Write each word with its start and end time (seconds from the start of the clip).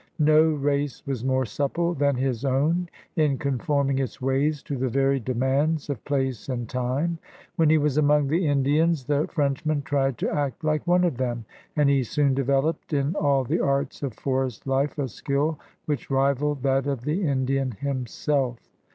No 0.17 0.49
race 0.53 1.05
was 1.05 1.23
more 1.23 1.45
supple 1.45 1.93
than 1.93 2.15
his 2.15 2.43
own 2.43 2.89
in 3.15 3.37
conform 3.37 3.91
ing 3.91 3.99
its 3.99 4.19
ways 4.19 4.63
to 4.63 4.75
the 4.75 4.89
varied 4.89 5.23
demands 5.25 5.91
of 5.91 6.03
place 6.05 6.49
and 6.49 6.67
time. 6.67 7.19
When 7.55 7.69
he 7.69 7.77
was 7.77 7.99
among 7.99 8.27
the 8.27 8.47
Indians, 8.47 9.03
the 9.05 9.27
Frenchman 9.27 9.83
tried 9.83 10.17
to 10.17 10.33
act 10.33 10.63
like 10.63 10.87
one 10.87 11.03
of 11.03 11.17
them, 11.17 11.45
and 11.75 11.87
he 11.87 12.01
soon 12.01 12.33
developed 12.33 12.93
in 12.93 13.13
all 13.13 13.43
the 13.43 13.59
arts 13.59 14.01
of 14.01 14.15
forest 14.15 14.65
life 14.65 14.97
a 14.97 15.07
skill 15.07 15.59
which 15.85 16.09
rivaled 16.09 16.63
that 16.63 16.87
of 16.87 17.01
the 17.01 17.21
Indian 17.23 17.69
himself. 17.69 18.57